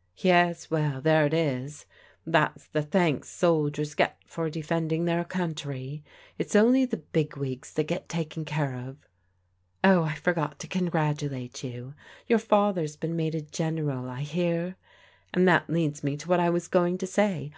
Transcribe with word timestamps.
"Yes. 0.18 0.70
Well, 0.70 1.00
there 1.00 1.24
it 1.24 1.32
is. 1.32 1.86
That's 2.26 2.66
the 2.66 2.82
thanks 2.82 3.30
soldiers 3.30 3.94
get 3.94 4.18
for 4.26 4.50
defending 4.50 5.06
their 5.06 5.24
country. 5.24 6.04
It's 6.36 6.54
only 6.54 6.84
the 6.84 6.98
big 6.98 7.38
wigs 7.38 7.72
tiiat 7.74 7.86
get 7.86 8.06
taken 8.10 8.44
care 8.44 8.74
of. 8.74 8.98
Oh, 9.82 10.02
I 10.02 10.14
forgot 10.16 10.58
to 10.58 10.66
congratulate 10.66 11.64
you; 11.64 11.94
your 12.26 12.38
father's 12.38 12.96
been 12.96 13.16
made 13.16 13.34
a 13.34 13.40
General, 13.40 14.10
I 14.10 14.20
hear. 14.24 14.76
And 15.32 15.48
that 15.48 15.70
leads 15.70 16.04
me 16.04 16.18
to 16.18 16.28
what 16.28 16.38
I 16.38 16.50
was 16.50 16.68
going 16.68 16.98
to 16.98 17.06
say. 17.06 17.50